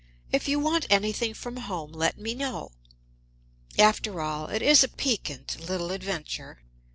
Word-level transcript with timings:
If 0.31 0.47
you 0.47 0.57
want 0.57 0.87
anything 0.89 1.35
from 1.35 1.57
home, 1.57 1.91
let 1.91 2.17
me 2.17 2.33
know. 2.33 2.71
After 3.77 4.19
all, 4.19 4.47
it 4.47 4.63
is 4.63 4.83
a 4.83 4.87
piquant 4.87 5.69
little 5.69 5.91
adventure. 5.91 6.63